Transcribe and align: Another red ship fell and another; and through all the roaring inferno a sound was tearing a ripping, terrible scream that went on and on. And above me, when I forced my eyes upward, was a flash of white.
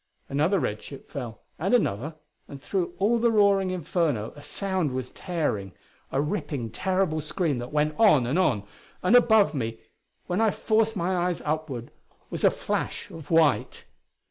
Another 0.29 0.57
red 0.59 0.81
ship 0.81 1.11
fell 1.11 1.43
and 1.59 1.75
another; 1.75 2.15
and 2.47 2.59
through 2.59 2.95
all 2.97 3.19
the 3.19 3.29
roaring 3.29 3.69
inferno 3.69 4.33
a 4.35 4.41
sound 4.41 4.93
was 4.93 5.11
tearing 5.11 5.73
a 6.11 6.19
ripping, 6.19 6.71
terrible 6.71 7.21
scream 7.21 7.59
that 7.59 7.71
went 7.71 7.93
on 7.99 8.25
and 8.25 8.39
on. 8.39 8.63
And 9.03 9.15
above 9.15 9.53
me, 9.53 9.77
when 10.25 10.41
I 10.41 10.49
forced 10.49 10.95
my 10.95 11.15
eyes 11.15 11.39
upward, 11.45 11.91
was 12.31 12.43
a 12.43 12.49
flash 12.49 13.11
of 13.11 13.29
white. 13.29 13.83